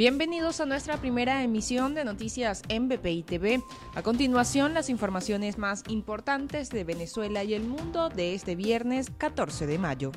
Bienvenidos 0.00 0.62
a 0.62 0.64
nuestra 0.64 0.96
primera 0.96 1.42
emisión 1.42 1.94
de 1.94 2.06
noticias 2.06 2.62
en 2.70 2.88
BPI 2.88 3.22
TV. 3.22 3.62
A 3.94 4.00
continuación, 4.00 4.72
las 4.72 4.88
informaciones 4.88 5.58
más 5.58 5.84
importantes 5.88 6.70
de 6.70 6.84
Venezuela 6.84 7.44
y 7.44 7.52
el 7.52 7.64
mundo 7.64 8.08
de 8.08 8.32
este 8.34 8.56
viernes 8.56 9.10
14 9.18 9.66
de 9.66 9.76
mayo. 9.76 10.12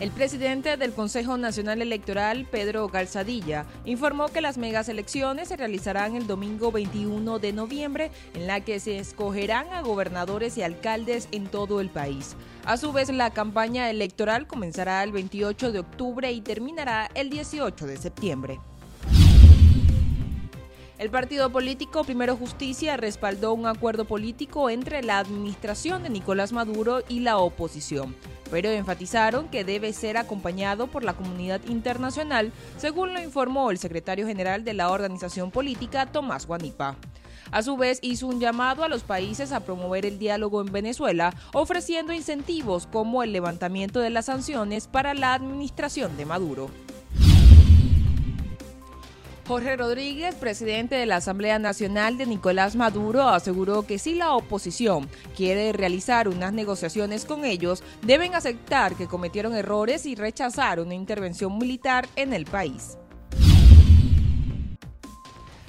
El 0.00 0.12
presidente 0.12 0.76
del 0.76 0.92
Consejo 0.92 1.36
Nacional 1.36 1.82
Electoral, 1.82 2.46
Pedro 2.48 2.88
Calzadilla, 2.88 3.66
informó 3.84 4.28
que 4.28 4.40
las 4.40 4.56
megas 4.56 4.88
elecciones 4.88 5.48
se 5.48 5.56
realizarán 5.56 6.14
el 6.14 6.28
domingo 6.28 6.70
21 6.70 7.40
de 7.40 7.52
noviembre, 7.52 8.12
en 8.34 8.46
la 8.46 8.60
que 8.60 8.78
se 8.78 8.98
escogerán 8.98 9.66
a 9.72 9.82
gobernadores 9.82 10.56
y 10.56 10.62
alcaldes 10.62 11.26
en 11.32 11.48
todo 11.48 11.80
el 11.80 11.90
país. 11.90 12.36
A 12.64 12.76
su 12.76 12.92
vez, 12.92 13.08
la 13.08 13.30
campaña 13.32 13.90
electoral 13.90 14.46
comenzará 14.46 15.02
el 15.02 15.10
28 15.10 15.72
de 15.72 15.80
octubre 15.80 16.30
y 16.30 16.42
terminará 16.42 17.10
el 17.16 17.28
18 17.28 17.86
de 17.86 17.96
septiembre. 17.96 18.60
El 20.98 21.10
partido 21.10 21.50
político 21.50 22.02
Primero 22.02 22.36
Justicia 22.36 22.96
respaldó 22.96 23.52
un 23.52 23.66
acuerdo 23.66 24.04
político 24.04 24.68
entre 24.68 25.00
la 25.02 25.20
administración 25.20 26.02
de 26.02 26.10
Nicolás 26.10 26.52
Maduro 26.52 27.04
y 27.08 27.20
la 27.20 27.38
oposición, 27.38 28.16
pero 28.50 28.70
enfatizaron 28.70 29.48
que 29.48 29.64
debe 29.64 29.92
ser 29.92 30.16
acompañado 30.16 30.86
por 30.86 31.04
la 31.04 31.14
comunidad 31.14 31.60
internacional, 31.66 32.52
según 32.76 33.14
lo 33.14 33.22
informó 33.22 33.70
el 33.70 33.78
secretario 33.78 34.26
general 34.26 34.64
de 34.64 34.74
la 34.74 34.90
organización 34.90 35.50
política, 35.50 36.06
Tomás 36.06 36.46
Guanipa. 36.46 36.96
A 37.50 37.62
su 37.62 37.76
vez, 37.76 37.98
hizo 38.02 38.26
un 38.26 38.40
llamado 38.40 38.84
a 38.84 38.88
los 38.88 39.02
países 39.02 39.52
a 39.52 39.60
promover 39.60 40.04
el 40.04 40.18
diálogo 40.18 40.60
en 40.60 40.70
Venezuela, 40.70 41.34
ofreciendo 41.54 42.12
incentivos 42.12 42.86
como 42.86 43.22
el 43.22 43.32
levantamiento 43.32 44.00
de 44.00 44.10
las 44.10 44.26
sanciones 44.26 44.86
para 44.86 45.14
la 45.14 45.34
administración 45.34 46.16
de 46.16 46.26
Maduro. 46.26 46.70
Jorge 49.48 49.76
Rodríguez, 49.78 50.34
presidente 50.34 50.96
de 50.96 51.06
la 51.06 51.16
Asamblea 51.16 51.58
Nacional 51.58 52.18
de 52.18 52.26
Nicolás 52.26 52.76
Maduro, 52.76 53.30
aseguró 53.30 53.86
que 53.86 53.98
si 53.98 54.14
la 54.14 54.34
oposición 54.34 55.08
quiere 55.34 55.72
realizar 55.72 56.28
unas 56.28 56.52
negociaciones 56.52 57.24
con 57.24 57.46
ellos, 57.46 57.82
deben 58.02 58.34
aceptar 58.34 58.94
que 58.94 59.06
cometieron 59.06 59.54
errores 59.54 60.04
y 60.04 60.16
rechazar 60.16 60.80
una 60.80 60.94
intervención 60.94 61.56
militar 61.56 62.06
en 62.14 62.34
el 62.34 62.44
país. 62.44 62.98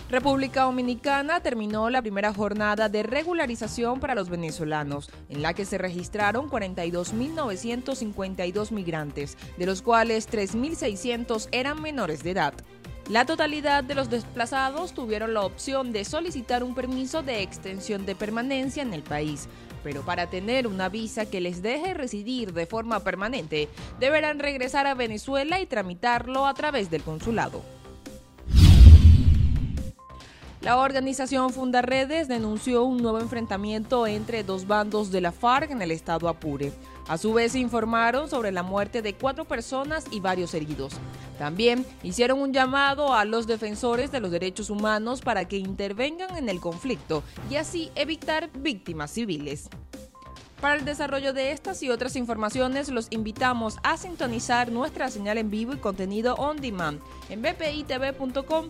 República 0.10 0.64
Dominicana 0.64 1.40
terminó 1.40 1.90
la 1.90 2.02
primera 2.02 2.34
jornada 2.34 2.90
de 2.90 3.04
regularización 3.04 4.02
para 4.02 4.16
los 4.16 4.28
venezolanos, 4.28 5.10
en 5.30 5.42
la 5.42 5.54
que 5.54 5.64
se 5.64 5.78
registraron 5.78 6.50
42.952 6.50 8.72
migrantes, 8.72 9.38
de 9.58 9.66
los 9.66 9.82
cuales 9.82 10.30
3.600 10.30 11.48
eran 11.54 11.82
menores 11.82 12.24
de 12.24 12.32
edad. 12.32 12.54
La 13.10 13.26
totalidad 13.26 13.84
de 13.84 13.96
los 13.96 14.12
desplazados 14.12 14.94
tuvieron 14.94 15.34
la 15.34 15.42
opción 15.42 15.92
de 15.92 16.06
solicitar 16.06 16.64
un 16.64 16.76
permiso 16.76 17.24
de 17.24 17.42
extensión 17.42 18.06
de 18.06 18.14
permanencia 18.14 18.84
en 18.84 18.94
el 18.94 19.02
país, 19.02 19.50
pero 19.84 20.04
para 20.04 20.30
tener 20.30 20.68
una 20.68 20.90
visa 20.90 21.26
que 21.26 21.42
les 21.42 21.64
deje 21.64 21.96
residir 21.96 22.54
de 22.54 22.68
forma 22.68 23.00
permanente, 23.00 23.68
deberán 24.00 24.38
regresar 24.38 24.86
a 24.86 24.94
Venezuela 24.94 25.60
y 25.60 25.66
tramitarlo 25.66 26.46
a 26.46 26.54
través 26.54 26.92
del 26.92 27.02
consulado. 27.02 27.64
La 30.70 30.78
organización 30.78 31.50
Fundaredes 31.50 32.28
denunció 32.28 32.84
un 32.84 32.98
nuevo 33.02 33.20
enfrentamiento 33.20 34.06
entre 34.06 34.44
dos 34.44 34.68
bandos 34.68 35.10
de 35.10 35.20
la 35.20 35.32
FARC 35.32 35.72
en 35.72 35.82
el 35.82 35.90
estado 35.90 36.30
Apure. 36.30 36.72
A 37.08 37.18
su 37.18 37.34
vez 37.34 37.56
informaron 37.56 38.30
sobre 38.30 38.52
la 38.52 38.62
muerte 38.62 39.02
de 39.02 39.16
cuatro 39.16 39.46
personas 39.46 40.06
y 40.12 40.20
varios 40.20 40.54
heridos. 40.54 40.94
También 41.40 41.84
hicieron 42.04 42.40
un 42.40 42.54
llamado 42.54 43.16
a 43.16 43.26
los 43.26 43.48
defensores 43.48 44.12
de 44.12 44.20
los 44.20 44.30
derechos 44.30 44.70
humanos 44.70 45.22
para 45.22 45.48
que 45.48 45.58
intervengan 45.58 46.38
en 46.38 46.50
el 46.50 46.60
conflicto 46.60 47.24
y 47.50 47.56
así 47.56 47.90
evitar 47.96 48.52
víctimas 48.54 49.10
civiles. 49.10 49.70
Para 50.62 50.76
el 50.76 50.86
desarrollo 50.86 51.34
de 51.34 51.52
estas 51.52 51.82
y 51.82 51.90
otras 51.90 52.16
informaciones, 52.16 52.90
los 52.90 53.08
invitamos 53.10 53.78
a 53.82 53.98
sintonizar 53.98 54.72
nuestra 54.72 55.10
señal 55.10 55.40
en 55.40 55.50
vivo 55.50 55.74
y 55.74 55.78
contenido 55.78 56.36
on 56.36 56.58
demand 56.58 57.02
en 57.30 57.42
bpitv.com 57.42 58.70